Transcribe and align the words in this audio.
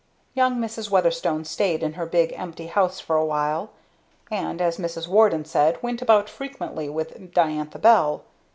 Young 0.33 0.55
Mrs. 0.57 0.89
Weatherstone 0.89 1.45
stayed 1.45 1.83
in 1.83 1.93
her 1.93 2.07
big 2.07 2.33
empty 2.35 2.65
house 2.65 2.99
for 2.99 3.15
a 3.17 3.23
while, 3.23 3.69
and 4.31 4.59
as 4.59 4.79
Mrs. 4.79 5.07
Warden 5.07 5.45
said, 5.45 5.77
went 5.83 6.01
about 6.01 6.27
frequently 6.27 6.89
with 6.89 7.31
Diantha 7.35 7.77
Bell. 7.77 8.23